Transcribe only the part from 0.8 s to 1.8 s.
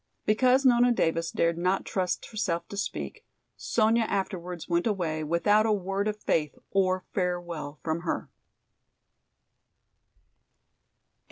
Davis dared